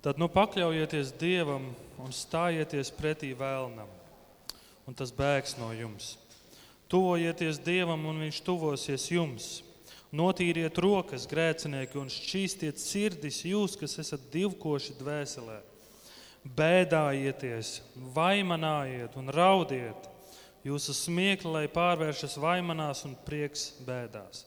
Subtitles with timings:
[0.00, 1.66] Tad nu pakļaujieties Dievam
[2.00, 3.88] un stājieties pretī vēlnam,
[4.88, 6.14] un tas bēgs no jums.
[6.88, 9.48] Tuvojieties Dievam, un Viņš tuvosies jums.
[10.10, 15.60] Notīriet rokas, grēcinieki, un šķīstiet sirdis jūs, kas esat divkoši dvēselē.
[16.56, 17.76] Bēdājieties,
[18.16, 20.08] vaimanājiet un raudiet.
[20.64, 24.46] Jūsu smiekli, lai pārvēršas vaimanās un prieks bēdās.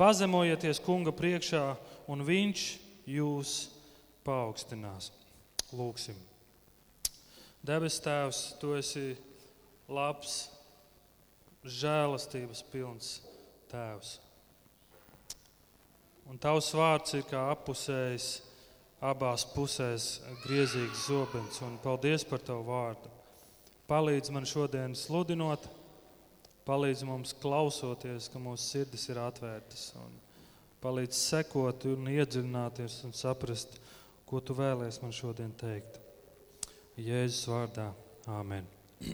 [0.00, 1.62] Pazemojieties kunga priekšā,
[2.10, 2.64] un viņš
[3.06, 3.54] jūs
[4.26, 5.10] paaugstinās.
[5.72, 6.18] Lūksim.
[7.62, 9.12] Debes Tēvs, tu esi
[9.88, 10.48] labs,
[11.62, 13.14] žēlastības pilns
[13.70, 14.16] Tēvs.
[16.30, 18.26] Un Tavs vārds ir kā apusējis,
[19.02, 20.08] abās pusēs
[20.44, 21.58] griezīgs zobens.
[21.64, 23.10] Un paldies par Tavu vārdu.
[23.90, 25.66] Palīdz man šodien sludinot,
[26.64, 29.90] palīdz mums klausoties, ka mūsu sirdis ir atvērtas.
[29.98, 30.14] Un
[30.82, 33.81] palīdz sekot un iedziļināties un saprast,
[34.32, 35.98] ko tu vēlēsies man šodien teikt.
[36.96, 37.90] Jēzus vārdā,
[38.32, 38.64] Āmen.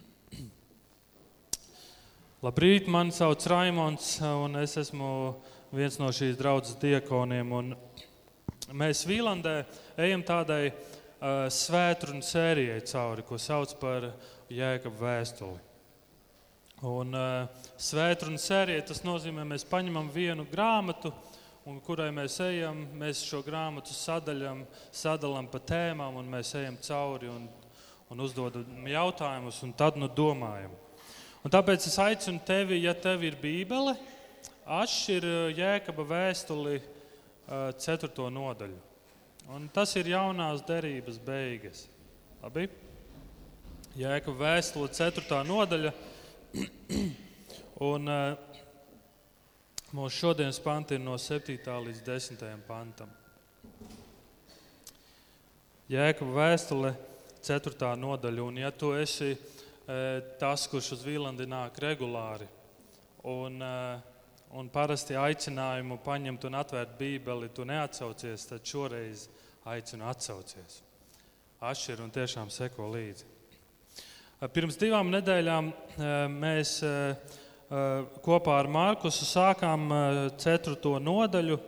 [2.46, 5.08] Labrīt, mani sauc Raimons, un es esmu
[5.74, 7.50] viens no šīs draudzes diekoniem.
[7.50, 7.74] Un
[8.78, 9.56] mēs Vīlandē
[10.06, 14.12] ejam tādai uh, svētkrunu sērijai cauri, ko sauc par
[14.54, 15.58] Jēkab vēstuli.
[16.94, 21.10] Un uh, svētkrunu sērija tas nozīmē, mēs paņemam vienu grāmatu,
[21.68, 24.62] un kurai mēs ejam, mēs šo grāmatu sadaļam,
[24.94, 27.44] sadalām pa tēmām, un mēs ejam cauri un,
[28.08, 30.72] un uzdodam jautājumus, un tad nu domājam.
[31.44, 33.94] Un tāpēc es aicinu tevi, ja tev ir bībele,
[34.78, 36.80] atšķir Jēkaba vēstuli
[37.84, 38.10] 4.
[38.32, 38.80] nodaļu.
[39.52, 41.84] Un tas ir jaunās derības beigas.
[42.42, 42.66] Labi?
[43.96, 45.44] Jēkaba vēstule 4.
[45.48, 45.92] nodaļa.
[47.92, 48.10] Un
[49.96, 51.56] mūsu šodienas panti ir no 7.
[51.64, 52.42] līdz 10.
[52.66, 53.08] pantam.
[55.88, 56.90] Jēkaba vēstule
[57.40, 57.94] 4.
[57.96, 58.42] nodaļa.
[58.44, 59.32] Un ja tu esi
[60.40, 62.44] tas, kurš uz Vīlandi nāk regulāri,
[63.32, 63.56] un,
[64.52, 69.24] un parasti aicinājumu paņemt un atvērt Bībeli, tu neatsaucies, tad šoreiz
[69.64, 70.82] aicinu atsaucies.
[71.64, 73.36] Atšķir un tiešām seko līdzi.
[74.52, 75.72] Pirms divām nedēļām
[76.36, 76.76] mēs
[77.68, 79.90] kopā ar Markusu sākām
[80.40, 81.58] ceturto nodaļu.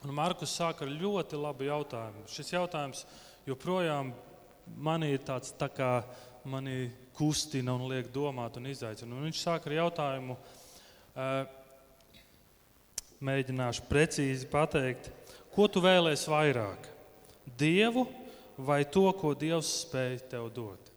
[0.00, 2.24] Un Markus sāk ar ļoti labu jautājumu.
[2.32, 3.04] Šis jautājums
[3.44, 4.14] joprojām
[4.80, 5.90] man ir tāds tā kā
[6.48, 9.12] mani kustina un liek domāt un izaicina.
[9.12, 10.38] Un viņš sāk ar jautājumu,
[13.20, 15.10] mēģināšu precīzi pateikt,
[15.52, 16.88] ko tu vēlēsi vairāk?
[17.60, 18.06] Dievu
[18.56, 20.88] vai to, ko Dievs spēj tev dot?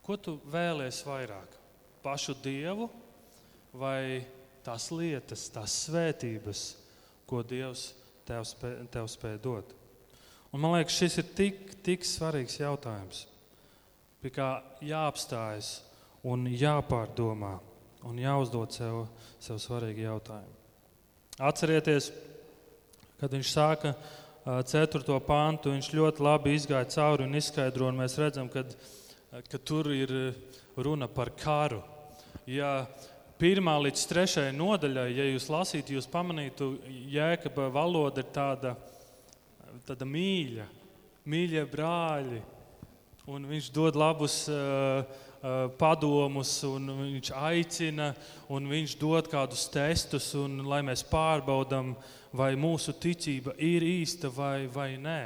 [0.00, 1.57] Ko tu vēlēsi vairāk?
[2.08, 2.86] Pašu Dievu
[3.76, 4.24] vai
[4.64, 6.62] tās lietas, tās svētības,
[7.28, 7.90] ko Dievs
[8.24, 9.74] tev spēj, tev spēj dot?
[10.48, 13.26] Un man liekas, šis ir tik, tik svarīgs jautājums
[14.22, 14.46] pie kā
[14.80, 15.82] jāapstājas
[16.24, 17.58] un jāpārdomā
[18.08, 19.02] un jāuzdod sev,
[19.44, 20.56] sev svarīgi jautājumi.
[21.44, 22.08] Atcerieties,
[23.20, 23.92] kad viņš sāka
[24.64, 28.64] ceturto pāntu, viņš ļoti labi izgāja cauri un izskaidroja, un mēs redzam, ka,
[29.44, 30.16] ka tur ir
[30.80, 31.84] runa par karu.
[32.48, 32.86] Ja
[33.36, 36.70] pirmā līdz trešajai nodaļai, ja jūs lasītu, jūs pamanītu,
[37.12, 38.70] jēkaba valoda ir tāda,
[39.84, 40.64] tāda mīļa,
[41.28, 42.38] mīļie brāļi,
[43.28, 48.08] un viņš dod labus uh, uh, padomus, un viņš aicina,
[48.48, 51.92] un viņš dod kādus testus, un, lai mēs pārbaudām,
[52.32, 55.20] vai mūsu ticība ir īsta vai, vai nē.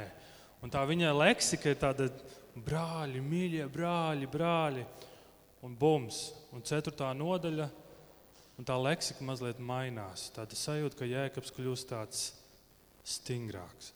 [0.59, 2.11] Un tā viņa leksika ir tāda
[2.67, 4.85] brāļi, mīļie brāļi, brāļi,
[5.63, 6.27] un bums.
[6.53, 7.69] Un ceturtā nodaļa,
[8.59, 10.27] un tā leksika mazliet mainās.
[10.35, 12.27] Tāda sajūta, ka jēkabs kļūst tāds
[13.07, 13.93] stingrāks.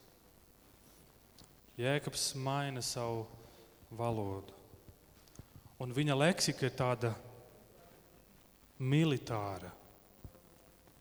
[1.77, 3.27] Jēkabs maina savu
[3.93, 4.55] valodu.
[5.77, 7.11] Un viņa leksika ir tāda
[8.81, 9.69] militāra,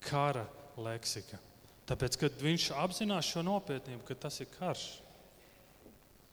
[0.04, 0.44] kara
[0.76, 1.40] leksika.
[1.88, 4.84] Tāpēc, kad viņš apzinās šo nopietnību, ka tas ir karš,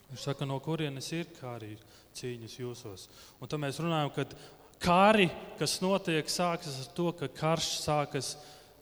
[0.09, 1.77] viņš saka, no kurienes ir kari
[2.17, 3.07] cīņas jūsos.
[3.41, 4.25] Un tad mēs runājam, ka
[4.83, 5.29] kari,
[5.59, 8.33] kas notiek, sākas ar to, ka karš sākas.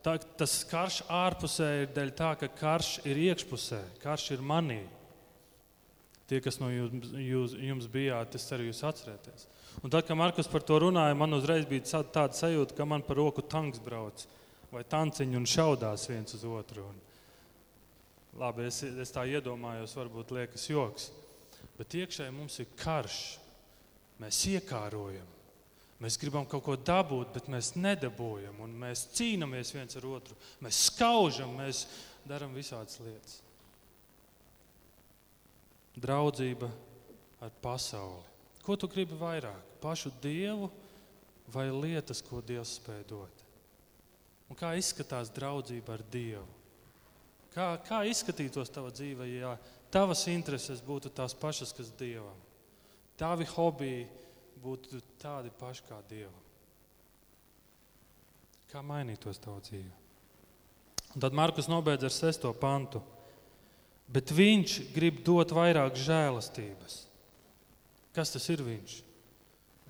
[0.02, 4.80] Tā, tas karš ārpusē ir dēļ tā, ka karš ir iekšpusē, karš ir manī.
[6.26, 9.46] Tie, kas no jums, jūs, jums bijāt, es ceru, jūs atcerieties.
[9.84, 13.20] Un tad, kad Markus par to runāja, man uzreiz bija tāda sajūta, ka man par
[13.22, 14.26] roku tanks brauc
[14.72, 16.88] vai tanciņi un šaudās viens uz otru.
[16.88, 17.02] Un,
[18.40, 21.10] labi, es, es tā iedomājos, varbūt liekas joks.
[21.82, 23.20] Bet iekšēji mums ir karš.
[24.22, 25.30] Mēs iekārojam.
[26.02, 28.60] Mēs gribam kaut ko dabūt, bet mēs nedabūjam.
[28.84, 30.38] Mēs cīnāmies viens ar otru.
[30.62, 31.88] Mēs skaužam, mēs
[32.30, 33.40] darām visādas lietas.
[36.02, 36.70] draudzība
[37.42, 38.24] ar pasauli.
[38.64, 39.60] Ko tu gribi vairāk?
[39.82, 40.70] Pašu Dievu
[41.52, 43.44] vai lietas, ko Dievs spēj dot?
[44.50, 46.48] Un kā izskatās draudzība ar Dievu?
[47.52, 49.56] Kā, kā izskatītos tava dzīve, ja
[49.92, 52.38] tavas intereses būtu tās pašas, kas Dievam?
[53.20, 54.08] Tavi hobiji
[54.62, 56.42] būtu tādi paši kā Dievam.
[58.72, 59.92] Kā mainītos tava dzīve?
[61.12, 63.02] Un tad Markus nobeidz ar sesto pantu.
[64.12, 67.02] Bet viņš grib dot vairāk žēlastības.
[68.16, 68.98] Kas tas ir viņš?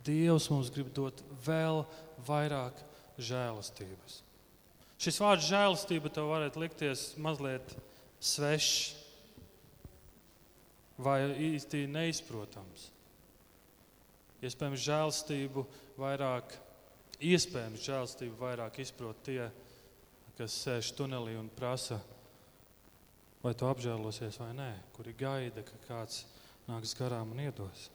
[0.06, 1.84] Dievs mums grib dot vēl
[2.26, 2.78] vairāk
[3.22, 4.22] žēlastības.
[5.02, 7.74] Šis vārds žēlastība tev varētu likties mazliet
[8.22, 9.01] svešs
[11.04, 11.20] vai
[11.52, 12.90] īsti neizprotams.
[14.42, 15.66] Iespējams, žēlastību
[16.02, 16.56] vairāk,
[17.22, 19.44] iespējams, žēlastību vairāk izprot tie,
[20.38, 22.00] kas sēž tunelī un prasa,
[23.44, 26.24] vai tu apžēlosies vai nē, kuri gaida, ka kāds
[26.70, 27.90] nāks garām un iedos.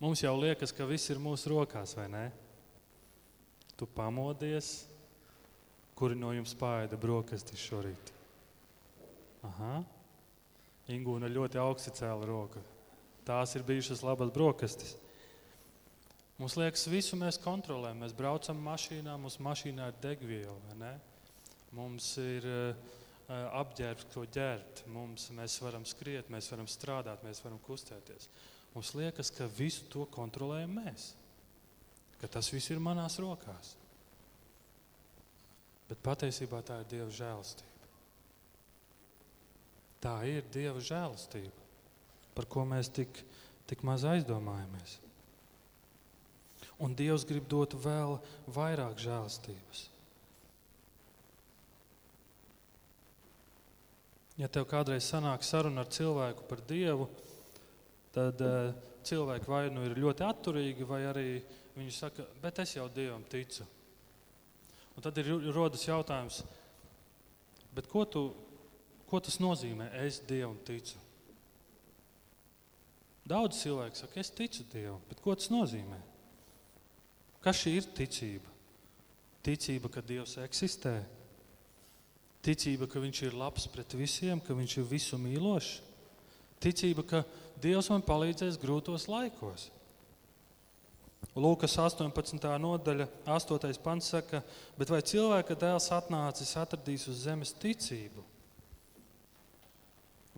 [0.00, 2.26] Mums jau liekas, ka viss ir mūsu rokās, vai ne?
[3.76, 4.86] Tu pamodies,
[5.94, 8.12] kuri no jums pāēda brokastis šorīt.
[9.44, 9.74] Aha.
[10.90, 12.62] Ingūna ļoti augsti cēla roku.
[13.26, 14.96] Tās ir bijušas labas brokastis.
[16.40, 18.00] Mums liekas, visu mēs kontrolējam.
[18.00, 20.94] Mēs braucam mašīnā, mums mašīnā ir degviela.
[21.76, 22.94] Mums ir uh,
[23.60, 24.86] apģērbs, ko ģērbt.
[24.90, 28.30] Mums, mēs varam skriet, mēs varam strādāt, mēs varam kustēties.
[28.74, 31.10] Mums liekas, ka visu to kontrolējam mēs,
[32.22, 33.74] ka tas viss ir manās rokās.
[35.90, 37.69] Bet patiesībā tā ir Dieva žēlastība.
[40.00, 41.68] Tā ir Dieva žēlastība,
[42.36, 43.20] par ko mēs tik,
[43.68, 44.96] tik maz aizdomājamies.
[46.80, 48.16] Un Dievs grib dot vēl
[48.48, 49.88] vairāk žēlastības.
[54.40, 57.10] Ja tev kādreiz sanāk saruna ar cilvēku par Dievu,
[58.14, 58.70] tad uh,
[59.04, 61.26] cilvēki vai nu ir ļoti atturīgi, vai arī
[61.76, 63.66] viņi saka, bet es jau Dievam ticu.
[64.96, 66.40] Un tad ir rodas jautājums,
[67.88, 68.24] ko, tu,
[69.10, 69.90] ko tas nozīmē?
[70.04, 70.98] Es Dievam ticu.
[73.30, 75.98] Daudz cilvēku saka, es ticu Dievam, bet ko tas nozīmē?
[77.44, 78.48] Kas šī ir ticība?
[79.46, 80.98] Ticība, ka Dievs eksistē,
[82.44, 85.78] ticība, ka Viņš ir labs pret visiem, ka Viņš ir visu mīlošs,
[86.60, 87.22] ticība, ka
[87.60, 89.70] Dievs man palīdzēs grūtos laikos.
[91.36, 92.42] Lūkas 18.
[92.60, 93.78] nodaļa, 8.
[93.84, 94.42] pants saka,
[94.76, 98.24] bet vai cilvēka dēls atnācis atradīs uz zemes ticību?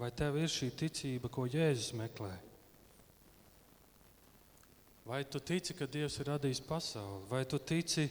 [0.02, 2.32] Vai tev ir šī ticība, ko Jēzus meklē?
[5.06, 7.28] Vai tu tici, ka Dievs ir radījis pasauli?
[7.30, 8.08] Vai tu tici,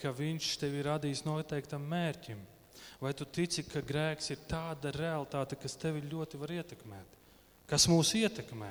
[0.00, 2.42] ka Viņš tevi ir radījis noteiktam mērķim?
[3.00, 7.16] Vai tu tici, ka grēks ir tāda realitāte, kas tevi ļoti var ietekmēt?
[7.70, 8.70] kas mūs ietekmē,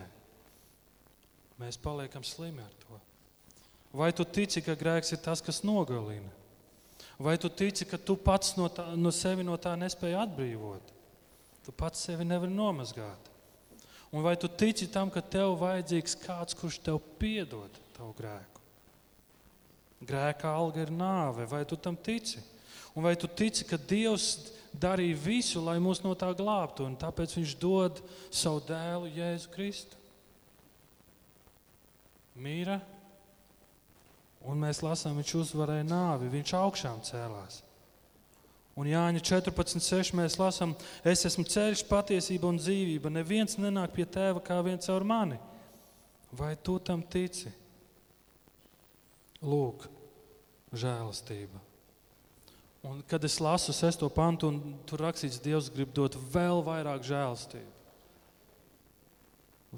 [1.62, 3.00] mēs paliekam slimi ar to.
[3.96, 6.30] Vai tu tici, ka grēks ir tas, kas nogalina?
[7.20, 10.94] Vai tu tici, ka tu pats no, tā, no sevi no tā nespēji atbrīvot?
[11.70, 13.28] Tu pats sevi nevari nomazgāt.
[14.10, 18.64] Un vai tu tici tam, ka tev vajadzīgs kāds, kurš tev piedod tavu grēku?
[20.10, 22.42] Grēka alga ir nāve, vai tu tam tici?
[22.98, 27.38] Un vai tu tici, ka Dievs darīja visu, lai mūs no tā glābtu, un tāpēc
[27.38, 28.02] viņš dod
[28.34, 30.02] savu dēlu Jēzu Kristu.
[32.34, 32.82] Mīra,
[34.42, 37.62] un mēs lasām, viņš uzvarēja nāvi, viņš augšām cēlās.
[38.80, 40.14] Un Jāņa 14.6.
[40.16, 40.72] mēs lasām,
[41.04, 43.12] es esmu ceļš, patiesība un dzīvība.
[43.12, 45.40] Neviens nenāk pie tēva kā viens caur mani.
[46.32, 47.52] Vai tu tam tici?
[49.44, 49.84] Lūk,
[50.72, 51.60] žēlastība.
[52.88, 57.76] Un, kad es lasu sesto pantu, un tur rakstīts, Dievs grib dot vēl vairāk žēlstību.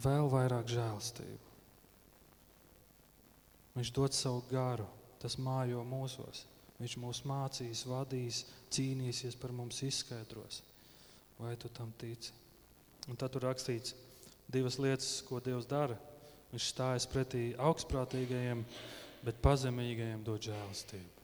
[0.05, 1.49] Vēl vairāk žēlstību.
[3.79, 4.85] Viņš dod savu garu,
[5.23, 6.45] tas mājo mūsos.
[6.81, 10.63] Viņš mūs mācīs, vadīs, cīnīsies par mums, izskaidros.
[11.37, 12.33] Vai tu tam tici?
[13.09, 13.95] Un tad tur rakstīts
[14.51, 15.97] divas lietas, ko Dievs dara.
[16.51, 18.65] Viņš stājas pretī augstprātīgajiem,
[19.23, 21.21] bet pazemīgajiem dod žēlstību.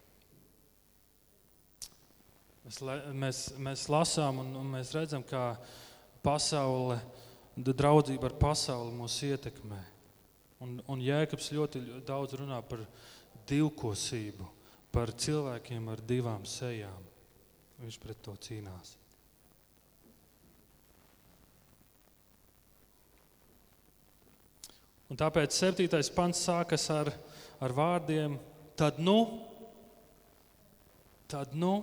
[2.67, 2.81] Mēs,
[3.15, 5.55] mēs, mēs lasām un, un mēs redzam, kā
[6.23, 6.99] pasaule,
[7.55, 9.79] draudzība ar pasauli mūs ietekmē.
[10.63, 12.83] Un, un Jēkabs ļoti daudz runā par
[13.47, 14.47] divkosību,
[14.91, 17.03] par cilvēkiem ar divām sejām.
[17.81, 18.95] Viņš pret to cīnās.
[25.07, 27.13] Un tāpēc septītais pants sākas ar,
[27.63, 28.39] ar vārdiem:
[28.75, 29.19] tad nu,
[31.31, 31.75] tad nu,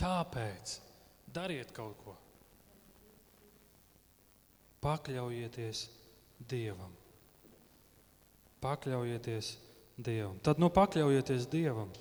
[0.00, 0.78] Tāpēc
[1.32, 2.16] dariet kaut ko.
[4.84, 5.86] pakļaujieties
[6.50, 6.92] Dievam.
[8.60, 9.52] Pakļaujieties
[9.94, 10.38] Dievam.
[10.42, 11.92] Tad nu pakļaujieties Dievam.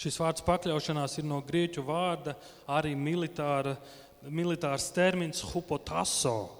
[0.00, 2.32] Šis vārds pakļaušanās ir no grieķu vārda
[2.72, 3.74] arī militāra,
[4.24, 6.56] militārs termins hupotaso.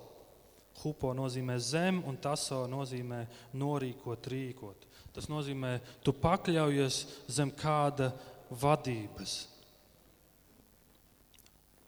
[0.82, 3.22] Hupo nozīmē zem, un taso nozīmē
[3.56, 4.84] norīkot, rīkot.
[5.16, 7.00] Tas nozīmē, tu pakļaujies
[7.32, 8.12] zem kāda
[8.50, 9.38] vadības.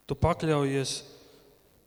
[0.09, 0.97] Tu pakļaujies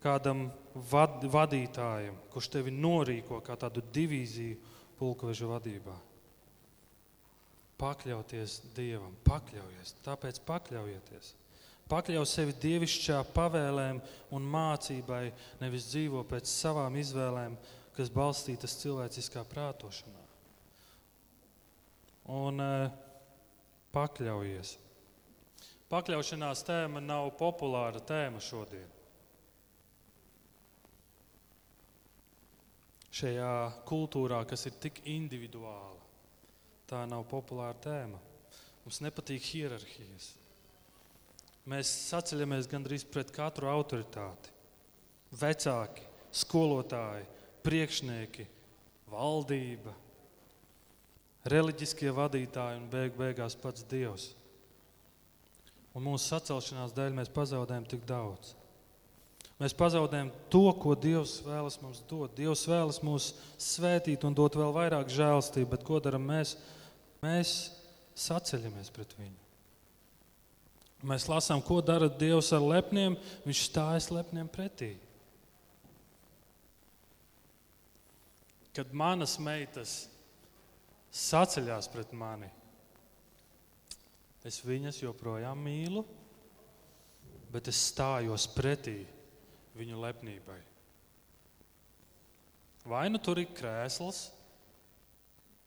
[0.03, 0.47] kādam
[0.89, 4.57] vad, vadītājam, kurš tevi norīko kā tādu divīziju
[4.99, 5.95] pulkveža vadībā.
[7.77, 11.33] Pakļauties Dievam, pakļaujies, tāpēc pakļaujieties.
[11.87, 14.01] Pakļauj sevi dievišķā pavēlēm
[14.35, 15.29] un mācībai,
[15.61, 17.55] nevis dzīvo pēc savām izvēlēm,
[17.95, 20.25] kas balstītas cilvēciskā prātošanā.
[22.33, 22.89] Un uh,
[23.95, 24.75] pakļaujies.
[25.87, 28.96] Pakļaušanās tēma nav populāra tēma šodien.
[33.17, 33.53] Šajā
[33.87, 36.03] kultūrā, kas ir tik individuāla,
[36.89, 38.19] tā nav populāra tēma.
[38.83, 40.33] Mums nepatīk hierarhijas.
[41.67, 44.53] Mēs saceļamies gandrīz pret katru autoritāti.
[45.35, 47.25] Vecāki, skolotāji,
[47.65, 48.45] priekšnieki,
[49.11, 49.95] valdība,
[51.51, 54.29] reliģiskie vadītāji un beig beigās pats Dievs.
[55.97, 58.53] Un mūsu sacelšanās dēļ mēs pazaudējam tik daudz.
[59.57, 62.35] Mēs pazaudējam to, ko Dievs vēlas mums dot.
[62.37, 66.53] Dievs vēlas mūs svētīt un dot vēl vairāk žēlstību, bet ko darām mēs?
[67.25, 67.53] Mēs
[68.17, 69.39] saceļamies pret viņu.
[71.09, 73.17] Mēs lasām, ko dara Dievs ar lepniem.
[73.49, 74.91] Viņš stājas lepniem pretī.
[78.77, 80.03] Kad manas meitas
[81.09, 82.51] saceļās pret mani,
[84.45, 86.05] es viņas joprojām mīlu,
[87.49, 88.99] bet es stājos pretī
[89.77, 90.57] viņu lepnībai.
[92.87, 94.27] Vai nu tur ir krēsls,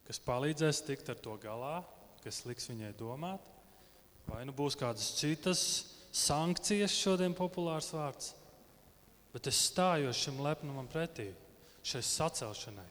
[0.09, 1.81] kas palīdzēs tikt ar to galā,
[2.25, 3.50] kas liks viņai domāt,
[4.31, 5.61] Vai nu būs kādas citas
[6.14, 8.33] sankcijas, šodien populārs vārds,
[9.35, 11.31] bet es stājos šim lepnumam pretī,
[11.87, 12.87] šai sacelšanai,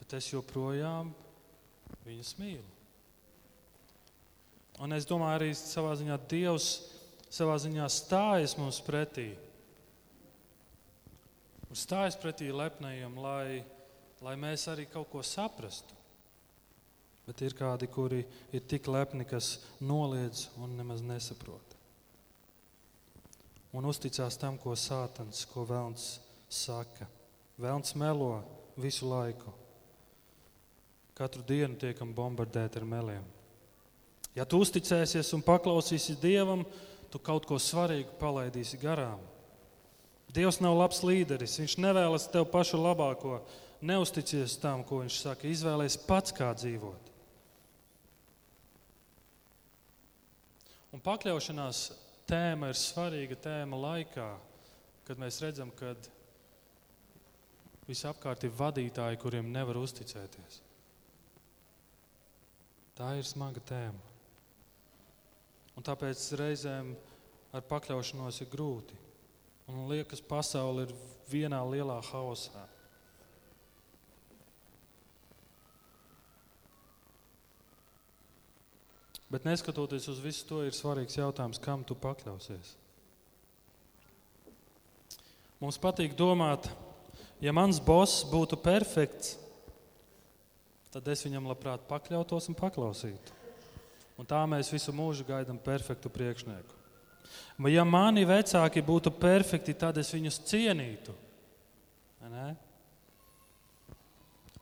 [0.00, 1.12] bet es joprojām
[2.04, 2.70] viņus mīlu.
[4.84, 6.68] Un es domāju, arī savā ziņā Dievs
[7.32, 9.30] savā ziņā stājas mums pretī.
[11.74, 13.64] Un stājas pretī lepnajam, lai,
[14.22, 15.96] lai mēs arī kaut ko saprastu.
[17.26, 18.20] Bet ir kādi, kuri
[18.54, 21.74] ir tik lepni, kas noliedz un nemaz nesaprot.
[23.74, 26.06] Un uzticās tam, ko sātans, ko vēlns
[26.46, 27.10] saka.
[27.58, 28.30] Vēlns melo
[28.78, 29.50] visu laiku.
[31.18, 33.26] Katru dienu tiekam bombardēti ar meliem.
[34.38, 36.62] Ja tu uzticēsies un paklausīsi Dievam,
[37.10, 39.33] tu kaut ko svarīgu palaidīsi garām.
[40.34, 41.58] Dievs nav labs līderis.
[41.60, 43.38] Viņš nevēlas tev pašu labāko.
[43.84, 45.46] Neusticies tam, ko viņš saka.
[45.50, 47.12] Izvēlēsies pats, kā dzīvot.
[50.94, 51.84] Un pakļaušanās
[52.30, 54.28] tēma ir svarīga tēma laikā,
[55.06, 55.92] kad mēs redzam, ka
[57.88, 60.60] visapkārt ir vadītāji, kuriem nevar uzticēties.
[62.94, 64.12] Tā ir smaga tēma.
[65.74, 66.94] Un tāpēc reizēm
[67.54, 68.98] ar pakļaušanos ir grūti.
[69.70, 70.94] Un liekas, pasaule ir
[71.30, 72.66] vienā lielā haosā.
[79.32, 82.76] Bet neskatoties uz visu to, ir svarīgs jautājums, kam tu pakļausies.
[85.58, 86.68] Mums patīk domāt,
[87.42, 89.38] ja mans boss būtu perfekts,
[90.94, 93.40] tad es viņam labprāt pakļautos un paklausītu.
[94.20, 96.83] Un tā mēs visu mūžu gaidām perfektu priekšnieku.
[97.58, 101.14] Vai ja mani vecāki būtu perfekti, tad es viņus cienītu.
[102.32, 102.48] Ne?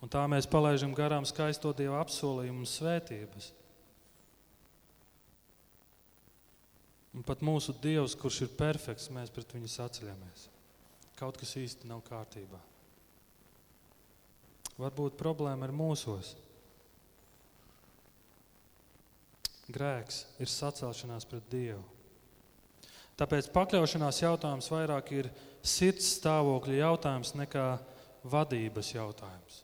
[0.02, 3.52] Un tā mēs palaidām garām skaisto dievu apsolījumu un svētības.
[7.12, 10.46] Un pat mūsu Dievs, kurš ir perfekts, mēs pret viņu saceļamies.
[11.18, 12.58] Kaut kas īsti nav kārtībā.
[14.80, 16.32] Varbūt problēma ir mūsos.
[19.72, 21.84] Grēks ir sacelšanās pret Dievu.
[23.20, 25.28] Tāpēc pakļaušanās jautājums vairāk ir
[25.62, 27.66] sirds stāvokļa jautājums nekā
[28.32, 29.62] vadības jautājums.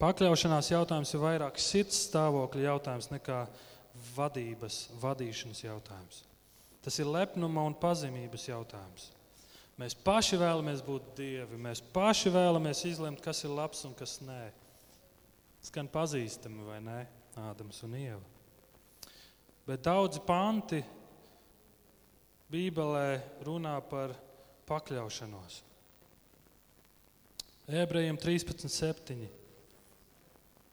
[0.00, 3.40] Pakļaušanās jautājums ir vairāk sirds stāvokļa jautājums nekā
[4.14, 6.22] vadības, vadīšanas jautājums.
[6.80, 9.10] Tas ir lepnuma un pazemības jautājums.
[9.80, 14.42] Mēs paši vēlamies būt dievi, mēs paši vēlamies izlemt, kas ir labs un kas nē.
[15.64, 17.00] Skan pazīstami vai nē,
[17.40, 18.24] Ādams un Ieva.
[19.68, 20.80] Bet daudzi panti
[22.50, 24.16] Bībelē runā par
[24.66, 25.60] pakļaušanos.
[27.70, 29.28] Ebrejiem 13.7.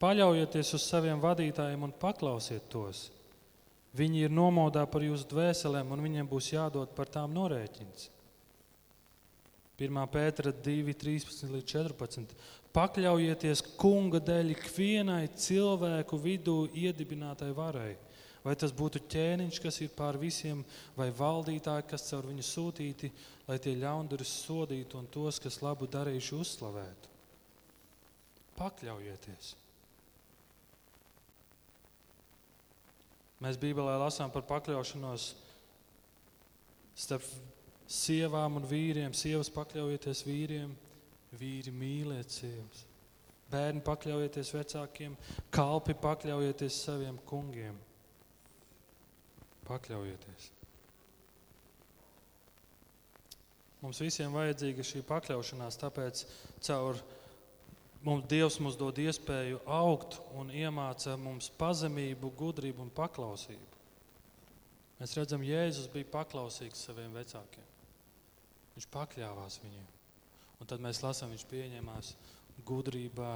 [0.01, 3.07] Paļaujieties uz saviem vadītājiem un paklausiet tos.
[3.98, 8.10] Viņi ir nomodā par jūsu dvēselēm, un viņiem būs jādod par tām norēķins.
[9.77, 10.01] 1.
[10.10, 12.34] pētera 2, 13 līdz 14.
[12.74, 17.91] Pakļaujieties kunga dēļ ikvienai cilvēku vidū iedibinātai varai.
[18.48, 20.62] Vai tas būtu ķēniņš, kas ir pār visiem,
[20.96, 23.10] vai valdītāji, kas caur viņu sūtīti,
[23.50, 27.12] lai tie ļaundaris sodītu un tos, kas labu darījuši, uzslavētu.
[28.56, 29.50] Pakļaujieties!
[33.44, 35.27] Mēs Bībelē lasām par pakļaušanos
[36.98, 37.27] starp
[37.86, 39.13] sievām un vīriem.
[39.13, 40.72] Sievas pakļaujieties vīriem,
[41.38, 42.86] vīri mīliet sievas.
[43.51, 45.20] Bērni pakļaujieties vecākiem,
[45.54, 47.77] kalpi pakļaujieties saviem kungiem.
[49.68, 50.52] Pakļaujieties.
[53.84, 56.24] Mums visiem vajadzīga šī pakļaušanās, tāpēc
[56.66, 56.98] caur
[58.08, 63.78] mums Dievs mums dod iespēju augt un iemāca mums pazemību, gudrību un paklausību.
[64.98, 67.66] Mēs redzam, Jēzus bija paklausīgs saviem vecākiem.
[68.74, 69.86] Viņš pakļāvās viņiem.
[70.58, 72.14] Un tad mēs lasām, viņš pieņēmās
[72.66, 73.34] gudrībā,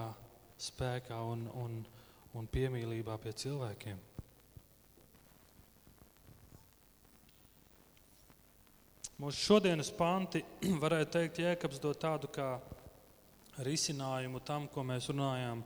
[0.62, 1.78] spēkā un, un,
[2.38, 4.02] un piemīlībā pie cilvēkiem.
[9.22, 10.40] Mūsu šodienas panti
[10.82, 12.56] varētu teikt, Jēkabs dod tādu kā
[13.62, 15.62] risinājumu tam, ko mēs runājām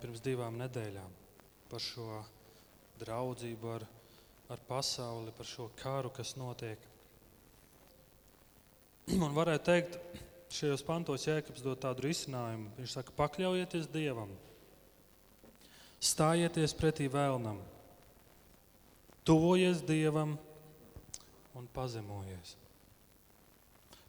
[0.00, 1.12] pirms divām nedēļām
[1.70, 2.08] par šo
[2.98, 3.84] draudzību ar,
[4.50, 6.82] ar pasauli, par šo karu, kas notiek.
[9.14, 10.02] Un varētu teikt,
[10.50, 12.74] šajos pantos Jēkabs dod tādu risinājumu.
[12.80, 14.34] Viņš saka, pakļaujieties Dievam,
[16.02, 17.62] stājieties pretī vēlnam,
[19.22, 20.40] tuvojies Dievam
[21.58, 22.56] un pazemojies.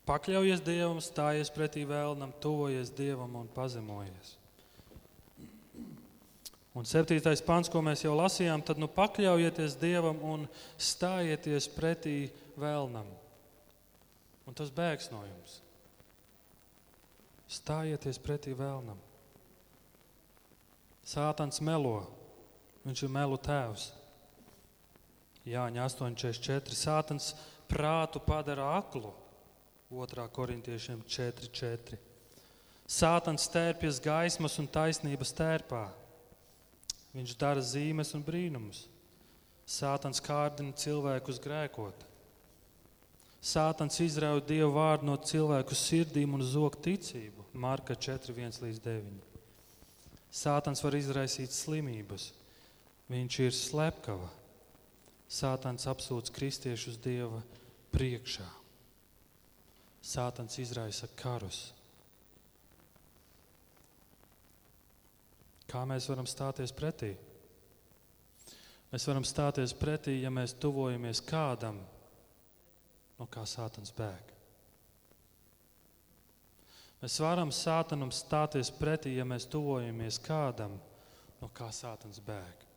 [0.08, 4.36] Pakļaujies Dievam, stājies pretī vēlnam, tuvojies Dievam un pazemojies.
[6.72, 10.46] Un septītais pants, ko mēs jau lasījām, tad nu pakļaujieties Dievam un
[10.80, 13.08] stājieties pretī vēlnam.
[14.48, 15.60] Un tas bēgs no jums.
[17.52, 19.00] Stājieties pretī vēlnam.
[21.04, 22.06] Sātans melo,
[22.86, 23.90] viņš ir melu tēvs.
[25.48, 26.76] Jāņa 8,44.
[26.78, 27.32] Sātans
[27.70, 29.14] prātu padara aklu.
[29.92, 30.28] 2.
[30.32, 31.98] korintiešiem 4.4.
[32.88, 35.88] Sātans stērpjas gaismas un taisnības tērpā.
[37.16, 38.86] Viņš dara zīmes un brīnumus.
[39.68, 42.06] Sātans kārdina cilvēkus grēkot.
[43.42, 47.48] Sātans izrauj dievu vārdu no cilvēku sirdīm un zog ticību.
[47.58, 49.32] Marka 4.1 līdz 9.
[50.32, 52.30] Sātans var izraisīt slimības.
[53.12, 54.30] Viņš ir slepkava.
[55.32, 57.40] Sātans apsūdz kristiešus dieva
[57.94, 58.48] priekšā.
[60.04, 61.70] Sātans izraisa karus.
[65.72, 67.14] Kā mēs varam stāties pretī?
[68.92, 71.78] Mēs varam stāties pretī, ja mēs tuvojamies kādam,
[73.16, 74.34] no kā sātans bēg.
[77.00, 80.76] Mēs varam sātanam stāties pretī, ja mēs tuvojamies kādam,
[81.40, 82.68] no kā sātans bēg.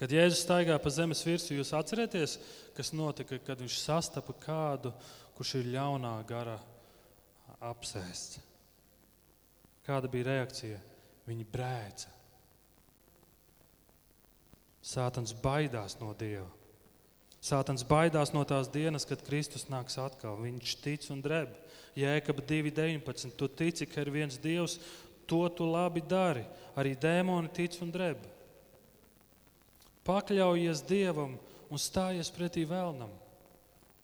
[0.00, 2.38] Kad Jēzus staigā pa zemes virsmu, jūs atcerieties,
[2.72, 4.94] kas notika, kad viņš sastapa kādu,
[5.36, 6.56] kurš ir ļaunā gara
[7.68, 8.40] apsēsts.
[9.84, 10.78] Kāda bija reakcija?
[11.28, 12.08] Viņi brēca.
[14.80, 16.48] Sātans baidās no Dieva.
[17.44, 20.40] Sātans baidās no tās dienas, kad Kristus nāks atkal.
[20.40, 21.52] Viņš tic un dreb.
[21.96, 23.36] Jēkab 2.19.
[23.36, 24.78] Tu tici, ka ir viens Dievs,
[25.28, 26.44] to tu labi dari.
[26.76, 28.24] Arī dēmoni tic un dreb.
[30.06, 31.36] Pakļaujies Dievam
[31.70, 33.12] un stājies pretī vēlnam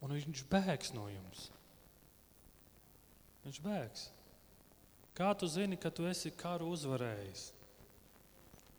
[0.05, 1.49] un viņš bēgs no jums.
[3.47, 4.09] Viņš bēgs.
[5.17, 7.49] Kā tu zini, ka tu esi karu uzvarējis?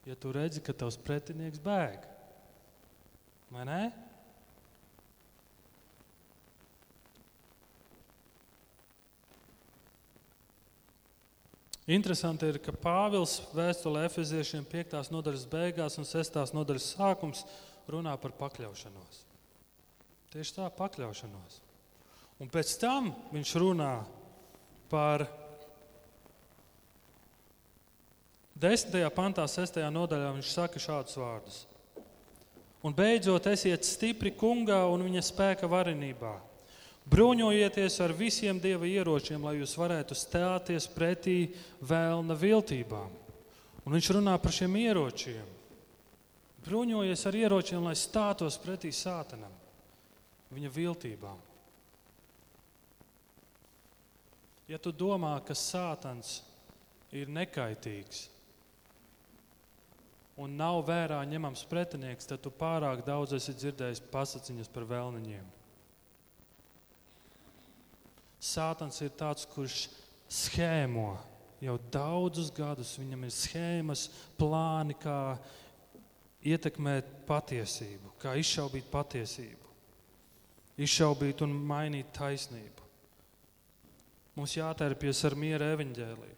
[0.07, 2.05] Ja tu redzi, ka tavs pretinieks bēg,
[3.51, 3.81] vai ne?
[11.87, 14.97] Interesanti ir, ka Pāvils vēstulē Efeziešiem 5.
[15.07, 16.35] nodaļas beigās un 6.
[16.51, 17.45] nodaļas sākums
[17.87, 19.21] runā par pakļaušanos.
[20.33, 21.61] Tieši tā, pakļaušanos.
[22.43, 23.93] Un pēc tam viņš runā
[24.91, 25.23] par
[28.59, 28.99] 10.
[29.15, 29.79] pantā, 6.
[29.87, 30.33] nodaļā.
[30.35, 31.63] Viņš saka šādus vārdus.
[32.83, 36.35] Un beidzot, esiet stipri kungā un viņa spēka varenībā.
[37.07, 43.13] Bruņojieties ar visiem dieva ieročiem, lai jūs varētu stāties pretī vēlna viltībām.
[43.87, 45.53] Un viņš runā par šiem ieročiem.
[46.67, 49.53] Bruņojies ar ieročiem, lai stātos pretī sātanam
[50.51, 51.39] viņa viltībām.
[54.67, 56.41] Ja tu domā, ka sātans
[57.15, 58.25] ir nekaitīgs
[60.37, 65.56] un nav vērā ņemams pretinieks, tad tu pārāk daudz esi dzirdējis pasakiņas par vēlniņiem.
[68.37, 69.87] Sātans ir tāds, kurš
[70.29, 71.15] schēmo
[71.63, 72.95] jau daudzus gadus.
[72.99, 75.37] Viņam ir schēmas, plāni, kā
[76.47, 79.71] ietekmēt patiesību, kā izšaubīt patiesību,
[80.85, 82.85] izšaubīt un mainīt taisnību.
[84.37, 86.35] Mums jātērpjas ar miera evaņģēliju.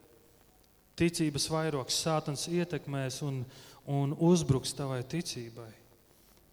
[1.00, 3.42] Ticības vairogs sātans ietekmēs un,
[3.88, 5.72] un uzbruks tavai ticībai.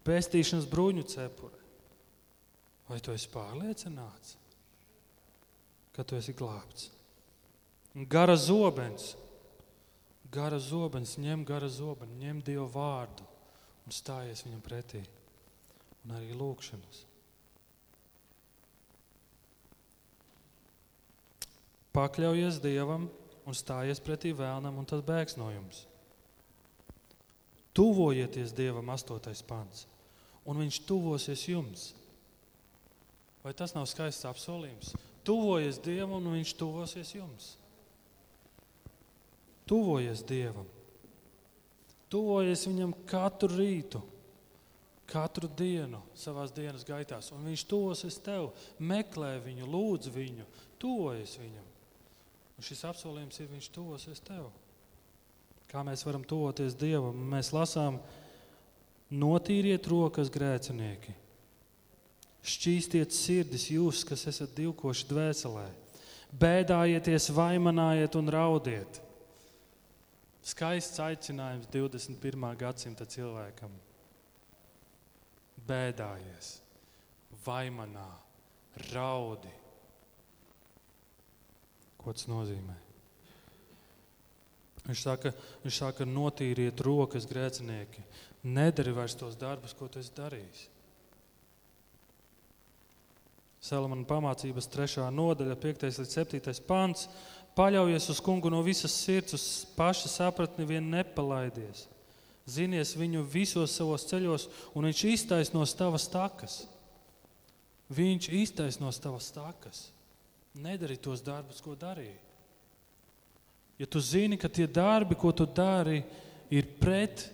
[0.07, 1.63] Pēstīšanas bruņu cepure.
[2.87, 4.37] Vai tu esi pārliecināts,
[5.97, 6.91] ka tu esi glābts?
[8.05, 9.15] Gara zobens.
[10.29, 13.25] Gara zobens, ņem gara zobenu, ņem Dievu vārdu
[13.87, 15.01] un stājies viņam pretī.
[16.05, 17.05] Un arī lūkšanas.
[21.95, 23.07] Pakļaujies Dievam
[23.47, 25.85] un stājies pretī vēlnam, un tas bēgs no jums.
[27.77, 29.87] Tuvojieties Dievam, astotais pants,
[30.45, 31.91] un Viņš tuvosies jums.
[33.43, 34.91] Vai tas nav skaists apsolījums?
[35.27, 37.55] Tuvojies Dievam, un Viņš tuvosies jums.
[39.67, 40.67] Tuvojies Dievam.
[42.07, 43.99] Tuvojies Viņam katru rītu,
[45.11, 47.19] katru dienu, savā dienas gaitā.
[47.35, 50.47] Un Viņš tuvosies tev, meklē viņu, lūdz viņu,
[50.79, 51.67] tuvojies Viņam.
[52.57, 54.47] Un šis apsolījums ir, Viņš tuvosies tev.
[55.67, 57.19] Kā mēs varam tuvoties Dievam?
[57.35, 57.99] Mēs lasām,
[59.11, 61.11] notīriet rokas grēcinieki,
[62.45, 65.65] šķīstiet sirdis jūs, kas esat divkoši dvēselē,
[66.37, 69.01] bēdājieties, vaimanājiet un raudiet.
[70.47, 72.47] Skaists aicinājums 21.
[72.59, 73.73] gadsimta cilvēkam.
[75.67, 76.53] Bēdājies,
[77.43, 78.07] vaimanā,
[78.93, 79.51] raudi.
[81.99, 82.77] Ko tas nozīmē?
[84.87, 85.33] Viņš saka,
[85.65, 88.05] viņš saka, notīriet rokas grēcinieki.
[88.47, 90.67] Nedari vairs tos darbus, ko tu esi darījis.
[93.63, 95.07] Salamana pamācības 3.
[95.11, 95.87] nodaļa, 5.
[95.97, 96.53] līdz 7.
[96.67, 97.07] pants
[97.57, 101.87] Paļaujies uz kungu no visas sirds, uz paša sapratni vien nepalaidies.
[102.47, 104.45] Zinies viņu visos savos ceļos,
[104.77, 106.59] un viņš iztaisnos tavas takas.
[107.89, 109.87] Viņš iztaisnos tavas takas.
[110.53, 112.15] Nedari tos darbus, ko darīji.
[113.81, 116.03] Ja tu zini, ka tie darbi, ko tu dari,
[116.53, 117.27] ir pret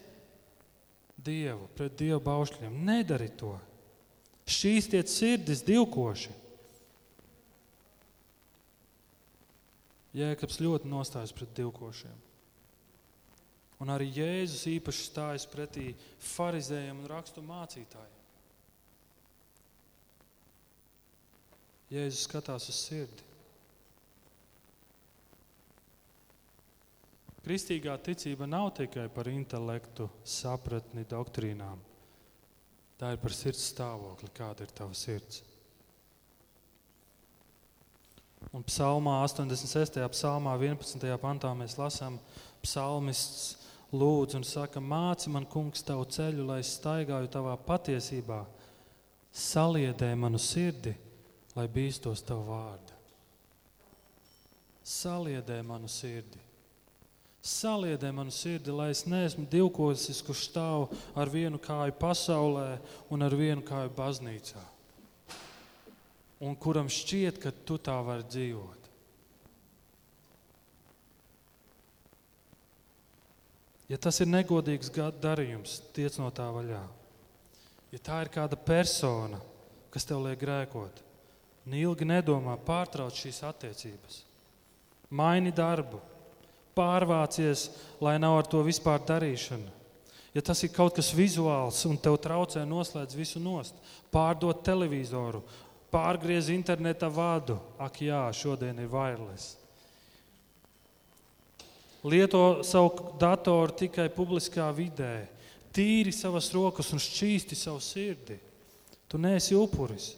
[1.23, 3.53] Dievu, pret Dieva baušļiem, nedari to.
[4.43, 6.33] Šķīstiet sirdis divkoši.
[10.13, 12.17] Jēkabs ļoti nostājas pret divkošiem.
[13.81, 15.89] Un arī Jēzus īpaši stājas pretī
[16.35, 18.19] farizējiem un rakstu mācītājiem.
[21.93, 23.31] Jēzus skatās uz sirdi.
[27.43, 31.81] Kristīgā ticība nav tikai par intelektu, sapratni, doktrīnām.
[32.99, 35.41] Tā ir par sirds stāvokli, kāda ir tava sirds.
[38.53, 39.97] Un psalmā 86.
[40.13, 41.05] psalmā 11.
[41.21, 42.19] pantā mēs lasām,
[42.61, 48.43] psalmists lūdz un saka, māci man, kungs, tavu ceļu, lai es staigāju tavā patiesībā,
[49.33, 50.93] saliedē manu sirdi,
[51.55, 52.97] lai bīstos tavu vārdu.
[54.83, 56.42] Saliedē manu sirdi.
[57.43, 60.85] Saliedē manu sirdi, lai es neesmu divkosis, kurš stāv
[61.19, 62.77] ar vienu kāju pasaulē
[63.11, 64.63] un ar vienu kāju baznīcā
[66.43, 68.89] un kuram šķiet, ka tu tā vari dzīvot.
[73.91, 76.81] Ja tas ir negodīgs darījums, tiec no tā vaļā.
[77.93, 79.39] Ja tā ir kāda persona,
[79.93, 81.03] kas tev liek grēkot,
[81.69, 84.23] ilgi nedomā, pārtrauc šīs attiecības,
[85.13, 86.01] maini darbu,
[86.77, 87.69] pārvācies,
[88.01, 89.71] lai nav ar to vispār darīšana.
[90.33, 93.75] Ja tas ir kaut kas vizuāls un tev traucē noslēdz visu nost,
[94.13, 95.43] pārdot televizoru,
[95.93, 97.59] pārgriez interneta vadu.
[97.77, 99.59] Ak, jā, šodien ir wireless.
[102.03, 105.29] Lieto savu datoru tikai publiskā vidē,
[105.71, 108.39] tīri savas rokas un šķīsti savu sirdi.
[109.07, 110.15] Tu neesi upuris,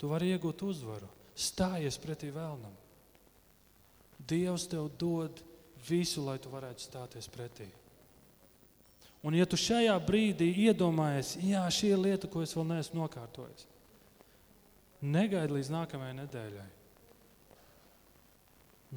[0.00, 1.06] tu vari iegūt uzvaru.
[1.36, 2.72] Stājies pretī vēlnam.
[4.26, 5.38] Dievs tev dod
[5.90, 7.68] visu, lai tu varētu stāties pretī.
[9.26, 13.66] Un, ja tu šajā brīdī iedomājies, jā, šī ir lieta, ko es vēl neesmu nokārtojis,
[15.00, 16.66] Negaidi līdz nākamajai nedēļai.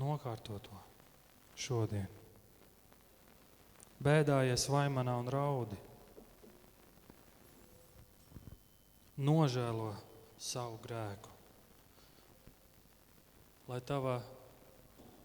[0.02, 0.80] Nokārto to
[1.56, 2.10] šodien.
[4.04, 5.78] Bēdājies vaimanā un raudi.
[9.24, 9.94] Nožēlo
[10.42, 11.32] savu grēku.
[13.70, 14.18] Lai tava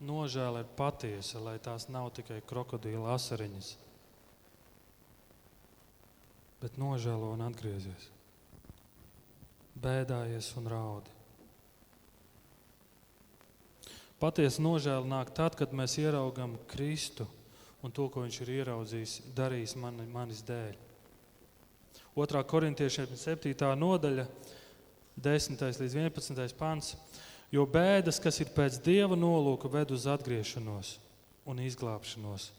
[0.04, 3.70] nožēla ir patiesa, lai tās nav tikai krokodīla asariņas,
[6.62, 8.08] bet nožēlo un atgriezies,
[9.78, 11.14] bēdājies un raudi.
[14.18, 17.28] Patiesa nožēla nāk tad, kad mēs ieraugam Kristu
[17.86, 20.74] un to, ko Viņš ir ieraudzījis, darījis mani, manis dēļ.
[22.18, 22.40] 2.
[22.50, 23.54] korintiešiem 7.
[23.78, 24.24] nodaļa,
[25.22, 25.62] 10.
[25.82, 26.56] līdz 11.
[26.58, 26.96] pants.
[27.54, 30.98] Jo bēdas, kas ir pēc dieva nolūka, ved uz atgriešanos
[31.48, 32.50] un izglābšanos,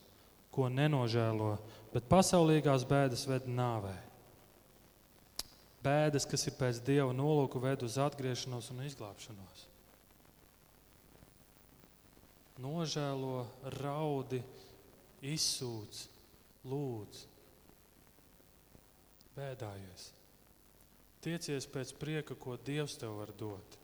[0.50, 1.56] ko nenožēlo,
[1.94, 3.94] bet pasaulīgās bēdas ved nāvē.
[5.86, 9.70] Bēdas, kas ir pēc dieva nolūka, ved uz atgriešanos un izglābšanos
[12.60, 13.48] nožēlo,
[13.80, 14.42] raudi,
[15.24, 16.06] izsūdz,
[16.68, 17.26] lūdz,
[19.38, 20.10] bēdājies.
[21.24, 23.79] Tiecies pēc prieka, ko Dievs tev var dot.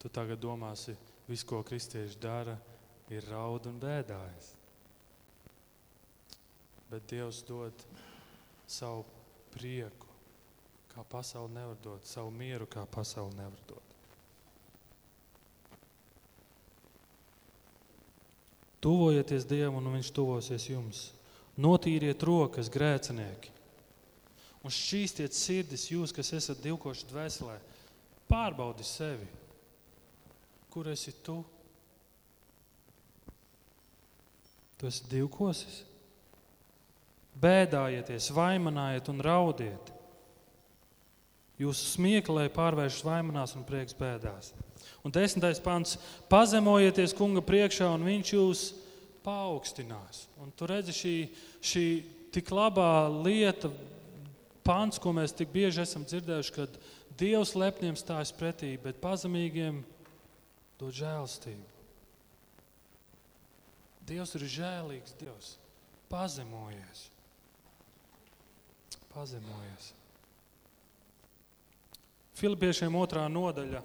[0.00, 0.94] Tu tagad domāsi,
[1.28, 2.56] viss, ko kristieši dara,
[3.12, 4.54] ir raud un bēdājas.
[6.90, 7.84] Bet Dievs dod
[8.70, 9.04] savu
[9.52, 10.08] prieku,
[10.90, 13.86] kā pasaule nevar dot, savu mieru, kā pasaule nevar dot.
[18.80, 21.10] Tuvojieties Dievam, un Viņš tuvosies jums.
[21.60, 23.50] Notīriet rokas, grēcinieki,
[24.64, 27.58] un šķīstiet sirdis, jūs, kas esat divkoši dvēselē.
[28.30, 29.28] Pārbaudi sevi.
[30.70, 31.40] Kur esi tu?
[34.78, 35.82] Tu esi divkosis.
[37.40, 39.92] Bēdājieties, vaimanājiet un raudiet.
[41.60, 44.54] Jūsu smieklē pārvēršas vaimanās un prieks bēdās.
[45.04, 45.98] Un desmitais pants-
[46.32, 48.62] pazemojieties kunga priekšā, un viņš jūs
[49.24, 50.26] paaugstinās.
[50.40, 51.16] Un tu redzi šī,
[51.60, 51.86] šī
[52.32, 53.70] tik labā lieta,
[54.64, 56.68] pants, ko mēs tik bieži esam dzirdējuši, kad
[57.20, 59.82] Dievs lepniem stājas pretī, bet pazemīgiem
[60.80, 61.68] dod žēlstību.
[64.10, 65.54] Dievs ir žēlīgs Dievs.
[66.10, 67.06] Pazemojies.
[69.12, 69.92] Pazemojies.
[72.40, 73.84] Filipiešiem otrā nodaļa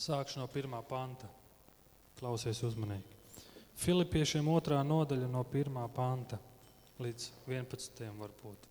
[0.00, 1.28] Sākšu no pirmā panta.
[2.16, 3.18] Klausies uzmanīgi.
[3.80, 6.38] Filipiešiem otrā nodaļa no pirmā panta
[7.00, 8.00] līdz 11.
[8.16, 8.68] varbūt.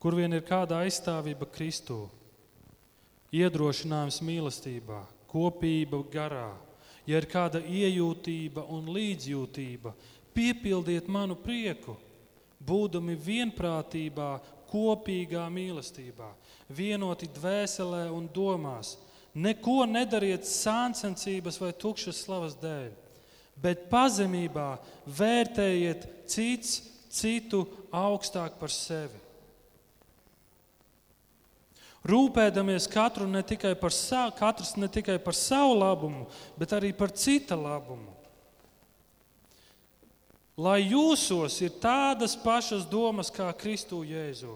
[0.00, 2.02] Kur vien ir kāda aizstāvība Kristū,
[3.36, 6.52] iedrošinājums mīlestībā, kopība garā,
[7.06, 9.92] ja ir kāda iejūtība un līdzjūtība,
[10.36, 11.96] piepildiet manu prieku,
[12.66, 14.30] būdami vienprātībā,
[14.66, 16.32] kopīgā mīlestībā,
[16.68, 18.96] vienoti dvēselē un domās.
[19.36, 22.90] Neko nedariet sāncensības vai tukšas slavas dēļ,
[23.60, 24.70] bet pazemībā
[25.18, 26.80] vērtējiet cits
[27.12, 29.25] citu augstāk par sevi.
[32.06, 36.26] Rūpēdamies katru ne tikai par savu, katrs ne tikai par savu labumu,
[36.58, 38.12] bet arī par cita labumu.
[40.56, 44.54] Lai jūsos ir tādas pašas domas kā Kristu Jēzu,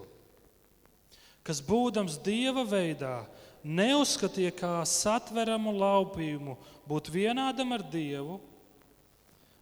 [1.45, 3.27] kas būdams Dieva veidā,
[3.65, 6.57] neuzskatīja kā satveramu laupījumu
[6.89, 8.39] būt vienādam ar Dievu,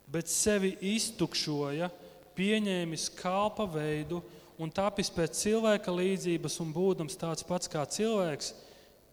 [0.06, 1.90] bet sevi iztukšoja,
[2.38, 4.22] pieņēmis kalpa veidu
[4.58, 8.52] un tapis pēc cilvēka līdzības un būdams tāds pats kā cilvēks,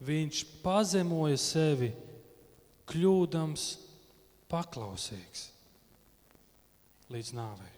[0.06, 1.92] viņš pazemoja sevi,
[2.90, 3.70] kļūdams
[4.52, 5.50] paklausīgs
[7.14, 7.72] līdz nāvei.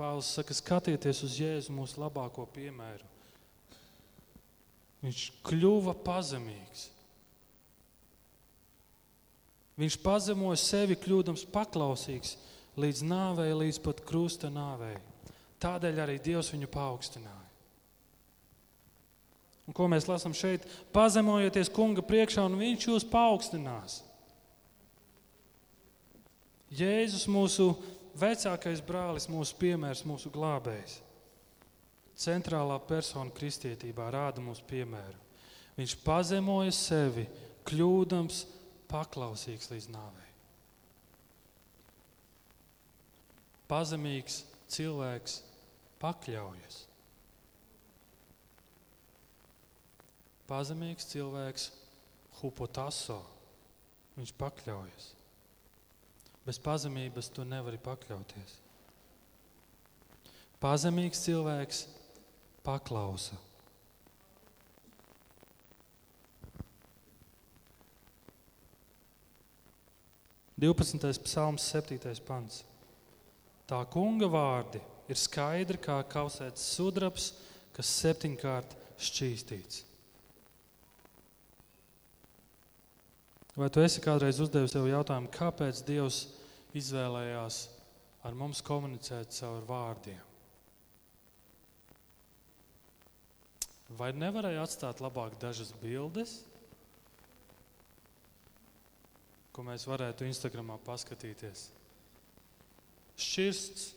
[0.00, 3.04] Pāvils saka, skatieties uz Jēzu, mūsu labāko piemēru.
[5.04, 6.86] Viņš kļuva pazemīgs.
[9.80, 12.32] Viņš pazemoja sevi, kļūdams paklausīgs
[12.80, 14.96] līdz nāvei, līdz pat krusta nāvei.
[15.60, 17.48] Tādēļ arī Dievs viņu paaugstināja.
[19.68, 20.64] Un ko mēs lasām šeit?
[20.94, 24.00] Pazemojieties kunga priekšā, un viņš jūs paaugstinās.
[26.74, 27.68] Jēzus, mūsu
[28.18, 30.98] vecākais brālis, mūsu piemērs, mūsu glābējs
[32.20, 35.16] centrālā persona kristietībā rāda mums piemēru.
[35.78, 37.24] Viņš pazemoja sevi,
[37.68, 38.42] kļūdams
[38.90, 40.29] paklausīgs līdz nāvei.
[43.70, 45.36] Pazemīgs cilvēks
[46.02, 46.78] pakļaujas.
[50.50, 51.68] Pazemīgs cilvēks
[52.40, 53.20] hupotaso.
[54.16, 55.12] Viņš pakļaujas.
[56.42, 58.56] Bez pazemības tu nevari pakļauties.
[60.60, 61.84] Pazemīgs cilvēks
[62.66, 63.38] paklausa.
[70.60, 72.64] Divpadsmitais psalms, septītais pants.
[73.70, 74.80] Tā kunga vārdi
[75.10, 77.30] ir skaidri kā kausēts sudrabs,
[77.76, 79.84] kas septiņkārt šķīstīts.
[83.54, 86.24] Vai tu esi kādreiz uzdevis sev jautājumu, kāpēc Dievs
[86.78, 87.60] izvēlējās
[88.26, 90.22] ar mums komunicēt caur vārdiem?
[93.98, 96.38] Vai nevarēja atstāt labāk dažas bildes,
[99.50, 101.68] ko mēs varētu Instagramā paskatīties?
[103.20, 103.90] Šķirsts,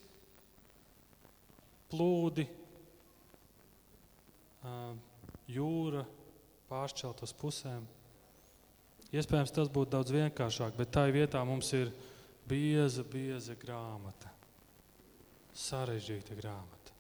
[1.94, 2.46] plūdi,
[5.54, 6.04] jūra,
[6.70, 7.86] pāršķelt uz pusēm.
[9.14, 11.92] Iespējams, tas būtu daudz vienkāršāk, bet tā vietā mums ir
[12.50, 14.32] bieza, bieza grāmata.
[15.54, 16.96] Sarežģīta grāmata.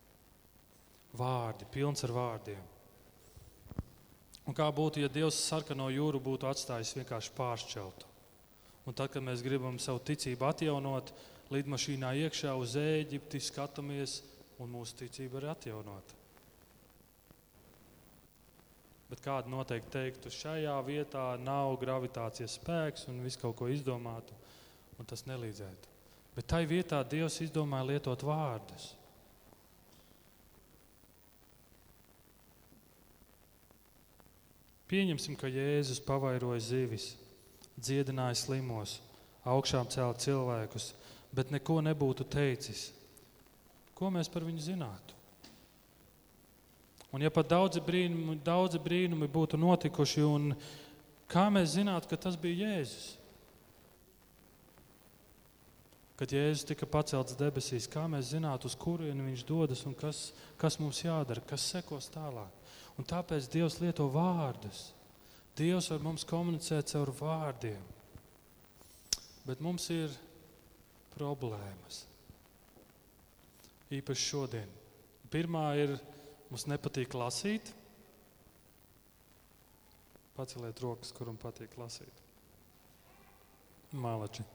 [1.17, 2.61] Vārdi, pilns ar vārdiem.
[4.43, 8.09] Un kā būtu, ja Dievs sarkano jūru būtu atstājis vienkārši pāršķeltu?
[8.83, 11.13] Un tad, kad mēs gribam savu ticību atjaunot,
[11.53, 14.21] lidmašīnā iekšā uz Ēģipti skatāmies,
[14.61, 16.19] un mūsu ticība ir atjaunota.
[19.11, 24.33] Bet kāda noteikti teiktu, šajā vietā nav gravitācijas spēks un viss kaut ko izdomātu,
[24.97, 25.91] un tas nelīdzētu.
[26.33, 28.93] Bet tai vietā Dievs izdomāja lietot vārdus.
[34.89, 37.11] Pieņemsim, ka Jēzus pavairoja zivis,
[37.77, 38.99] dziedināja slimos,
[39.49, 40.91] augšām cēlā cilvēkus,
[41.33, 42.91] bet neko nebūtu teicis.
[43.97, 45.17] Ko mēs par viņu zinātu?
[47.13, 50.53] Un ja pat daudzi brīnumi, daudzi brīnumi būtu notikuši, un
[51.29, 53.11] kā mēs zinātu, ka tas bija Jēzus?
[56.17, 60.79] Kad Jēzus tika pacelts debesīs, kā mēs zinātu, uz kurieni viņš dodas un kas, kas
[60.81, 62.49] mums jādara, kas sekos tālāk.
[62.97, 64.91] Un tāpēc Dievs lieto vārdus.
[65.57, 67.81] Dievs ar mums komunicē caur vārdiem.
[69.45, 70.13] Bet mums ir
[71.13, 72.03] problēmas.
[73.93, 74.69] Īpaši šodien.
[75.33, 75.95] Pirmā ir
[76.53, 77.71] Mums nepatīk lasīt.
[80.37, 82.19] Paceliet rokas, kuram patīk lasīt.
[83.97, 84.45] Mālači.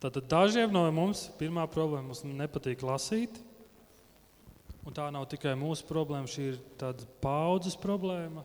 [0.00, 3.40] Tātad dažiem no mums pirmā problēma mums nepatīk lasīt.
[4.84, 8.44] Un tā nav tikai mūsu problēma, šī ir tāda paudzes problēma.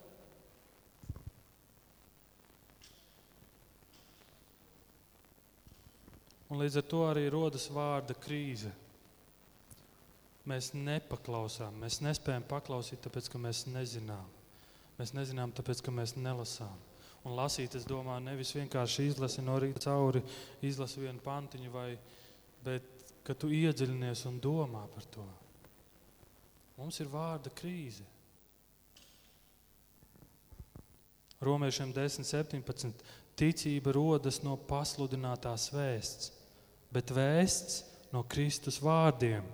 [6.51, 8.73] Un līdz ar to arī rodas vārda krīze.
[10.51, 14.25] Mēs nepaklausām, mēs nespējam paklausīt, tāpēc ka mēs nezinām.
[14.97, 16.73] Mēs nezinām, tāpēc ka mēs nelasām.
[17.23, 20.23] Un lasīt, es domāju, nevis vienkārši izlasi no rīta cauri,
[20.65, 21.93] izlasi vienu pantiņu, vai,
[22.65, 25.27] bet ka tu iedziļinies un domā par to.
[26.81, 28.03] Mums ir vārda krīze.
[31.41, 33.07] Romiešiem 10, 17.
[33.37, 36.33] Ticība rodas no pasludinātās vēsts,
[36.91, 39.45] bet vēsts no Kristus vārdiem.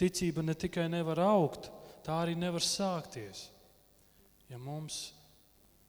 [0.00, 1.68] Ticība ne tikai nevar augt,
[2.04, 3.46] tā arī nevar sākties,
[4.50, 5.12] ja mums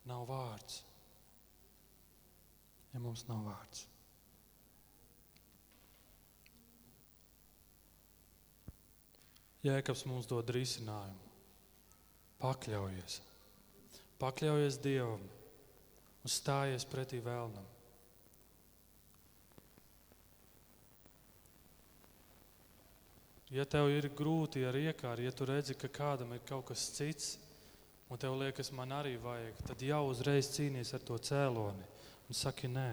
[0.05, 0.83] nav vārds.
[2.93, 3.87] Ja mums nav vārds.
[9.65, 11.23] Jēkabs mums dod risinājumu.
[12.37, 13.15] Pakļaujies,
[14.21, 17.65] pakļaujies Dievam un stājies pretī vēlnam.
[23.53, 27.35] Ja tev ir grūti ar iekāru, ja tu redzi, ka kādam ir kaut kas cits,
[28.09, 31.85] un tev liekas, man arī vajag, tad jau uzreiz cīnīties ar to cēloni
[32.25, 32.89] un saki, nē,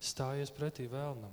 [0.00, 1.32] stājies pretī vēlnam.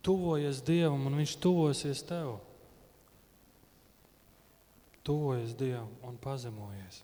[0.00, 2.38] Tuvojies Dievam, un Viņš tuvosies tev.
[5.04, 7.02] Tuvojies Dievam un pazemojies.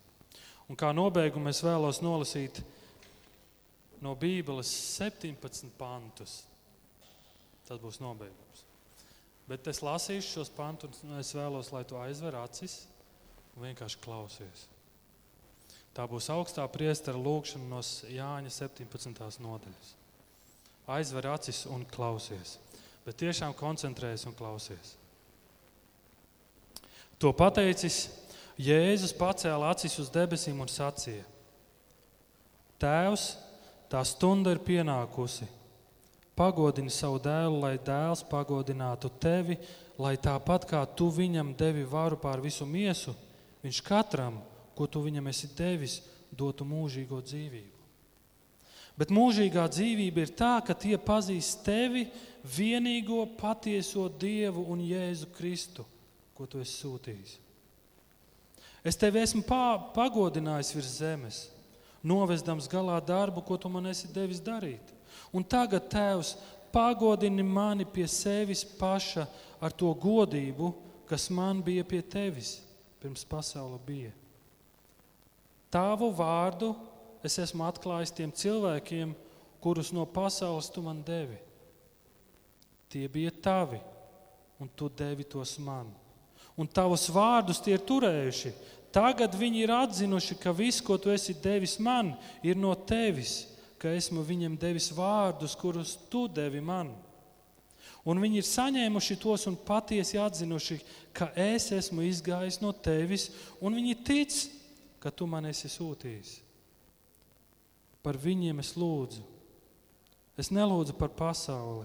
[0.66, 2.62] Un kā nobeigumu es vēlos nolasīt
[4.06, 6.44] no Bībeles 17 pantus.
[7.66, 8.62] Tas būs nobeigums.
[9.50, 12.84] Bet es lasīšu šos pantus, un es vēlos, lai tu aizver acis
[13.54, 14.66] un vienkārši klausies.
[15.96, 19.40] Tā būs augstā priestera lūkšana no Jāņa 17.
[19.40, 19.94] nodaļas.
[20.92, 22.58] Aizver acis un klausies.
[23.06, 24.96] Bet tiešām koncentrējies un klausies.
[27.22, 28.10] To pateicis,
[28.60, 31.24] Jēzus pacēla acis uz debesīm un sacīja:
[32.80, 33.30] Tēvs,
[33.90, 35.46] Tā stunda ir pienākusi.
[36.36, 39.56] Pagodini savu dēlu, lai dēls pagodinātu tevi,
[39.96, 43.14] lai tāpat kā tu viņam devi varu pār visu miesu,
[43.62, 44.42] viņš katram,
[44.76, 47.72] ko tu viņam esi devis, dotu mūžīgo dzīvību.
[48.96, 52.06] Bet mūžīgā dzīvība ir tā, ka tie pazīst tevi,
[52.44, 55.84] vienīgo patieso Dievu un Jēzu Kristu,
[56.36, 57.36] ko tu esi sūtījis.
[58.86, 59.42] Es tevi esmu
[59.96, 61.40] pagodinājis virs zemes
[62.06, 64.92] novesdams galā darbu, ko tu man esi devis darīt.
[65.34, 66.36] Un tagad, Tēvs,
[66.72, 69.26] pagodini mani pie sevis paša
[69.60, 70.72] ar to godību,
[71.08, 72.60] kas man bija pie tevis
[73.00, 74.12] pirms pasaule bija.
[75.70, 76.72] Tavu vārdu
[77.26, 79.12] es esmu atklājis tiem cilvēkiem,
[79.62, 81.38] kurus no pasaules tu man devi.
[82.90, 83.80] Tie bija tavi,
[84.62, 85.88] un tu devi tos man.
[86.56, 88.52] Un tavus vārdus tie ir turējuši.
[88.96, 93.42] Tagad viņi ir atzinuši, ka viss, ko tu esi devis man, ir no tevis,
[93.76, 96.94] ka esmu viņiem devis vārdus, kurus tu devi man.
[98.08, 100.78] Un viņi ir saņēmuši tos un patiesi atzinuši,
[101.12, 103.28] ka es esmu izgājis no tevis,
[103.60, 104.36] un viņi tic,
[105.02, 106.38] ka tu man esi sūtījis.
[108.06, 109.24] Par viņiem es lūdzu.
[110.40, 111.84] Es nelūdzu par pasauli,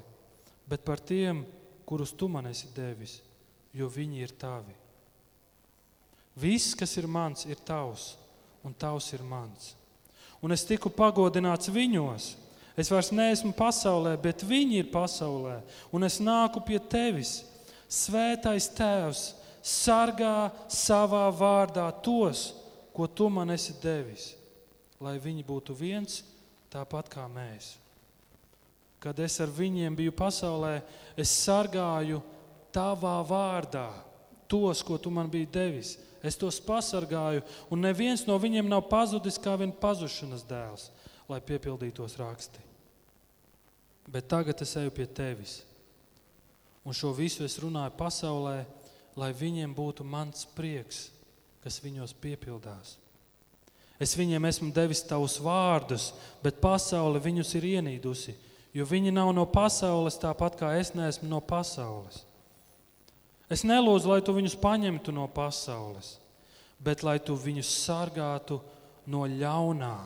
[0.70, 1.44] bet par tiem,
[1.88, 3.18] kurus tu man esi devis,
[3.76, 4.81] jo viņi ir tavi.
[6.38, 8.16] Viss, kas ir mans, ir tavs,
[8.64, 9.74] un tavs ir mans.
[10.42, 12.36] Un es tiku pagodināts viņos.
[12.80, 15.60] Es vairs neesmu pasaulē, bet viņi ir pasaulē,
[15.92, 17.42] un es nāku pie tevis.
[17.92, 19.26] Svētais Tēvs
[19.62, 22.54] sargā savā vārdā tos,
[22.96, 24.32] ko tu man esi devis,
[25.04, 26.22] lai viņi būtu viens
[26.72, 27.76] tāpat kā mēs.
[29.02, 30.80] Kad es ar viņiem biju pasaulē,
[31.20, 32.22] es sargāju
[32.72, 33.90] tavā vārdā
[34.48, 35.96] tos, ko tu man biji devis.
[36.24, 37.42] Es tos pasargāju,
[37.74, 40.90] un neviens no viņiem nav pazudis kā vien pazušanas dēls,
[41.30, 42.62] lai piepildītos raksti.
[44.12, 45.62] Bet tagad es eju pie tevis,
[46.86, 48.60] un šo visu es runāju pasaulē,
[49.18, 51.10] lai viņiem būtu mans prieks,
[51.64, 52.98] kas viņos piepildās.
[54.02, 56.12] Es viņiem esmu devis tavus vārdus,
[56.42, 58.34] bet pasaule viņus ir ienīdusi
[58.74, 62.24] jo viņi nav no pasaules tāpat kā es neesmu no pasaules.
[63.52, 66.16] Es nelūdzu, lai tu viņus paņemtu no pasaules,
[66.80, 68.62] bet lai tu viņus sargātu
[69.12, 69.98] no ļaunā.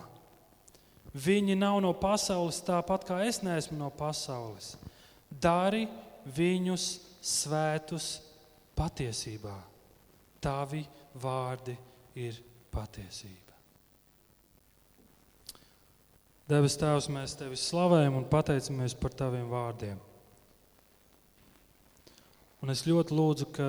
[1.16, 4.74] Viņi nav no pasaules tāpat kā es neesmu no pasaules.
[5.30, 5.86] Dari
[6.36, 6.88] viņus
[7.24, 8.10] svētus
[8.76, 9.56] patiesībā.
[10.44, 10.84] Tavi
[11.22, 11.78] vārdi
[12.20, 12.42] ir
[12.74, 13.56] patiesība.
[16.46, 19.98] Debes Tēvs, mēs Tevi slavējam un pateicamies par Taviem vārdiem.
[22.66, 23.66] Un es ļoti lūdzu, ka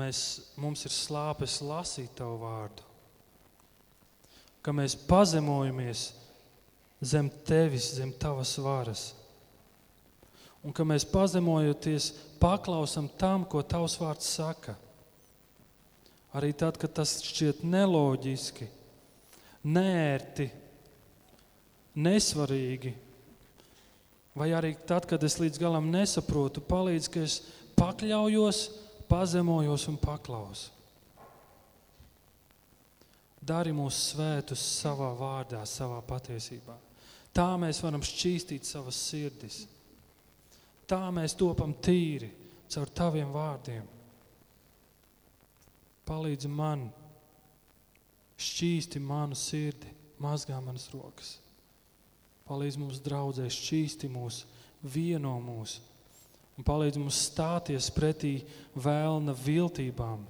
[0.00, 0.18] mēs,
[0.56, 2.86] mums ir slāpes lasīt Tavu vārdu,
[4.64, 6.04] ka mēs pazemojamies
[7.04, 9.02] zem Tevis, zem Tavas varas,
[10.64, 12.06] un ka mēs pazemojoties
[12.40, 14.72] paklausam tam, ko Tavs vārds saka.
[16.40, 18.70] Arī tad, kad tas šķiet neloģiski,
[19.68, 20.48] nērti,
[22.00, 22.94] nesvarīgi.
[24.38, 27.40] Vai arī tad, kad es līdz galam nesaprotu, palīdz, ka es
[27.78, 28.58] pakļaujos,
[29.08, 30.74] pazemojos un paklausu.
[33.48, 36.74] Dari mūs svētus savā vārdā, savā patiesībā.
[37.32, 39.62] Tā mēs varam šķīstīt savas sirdis.
[40.88, 42.28] Tā mēs topam tīri
[42.68, 43.86] caur taviem vārdiem.
[46.08, 46.86] Palīdzi man,
[48.40, 51.36] šķīsti manu sirdi, mazgā manas rokas.
[52.48, 54.42] Palīdz mums draudzē šķīsti mūs,
[54.82, 55.78] vieno mūs
[56.58, 58.40] un palīdz mums stāties pretī
[58.74, 60.26] vēlna viltībām.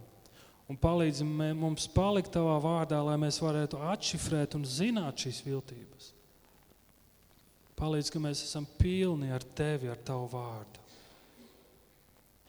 [0.68, 1.22] Un palīdz
[1.56, 6.12] mums palikt tavā vārdā, lai mēs varētu atšifrēt un zināt šīs viltības.
[7.78, 10.84] Palīdz, ka mēs esam pilni ar tevi, ar tavu vārdu.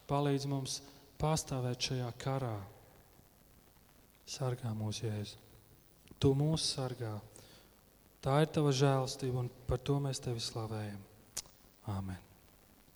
[0.09, 0.79] Palīdz mums
[1.21, 2.57] pastāvēt šajā karā.
[4.29, 5.37] Sargā mūsu jēzu.
[6.19, 7.13] Tu mūs sargā.
[8.19, 11.05] Tā ir tava žēlastība, un par to mēs tevi slavējam.
[11.93, 12.28] Āmen!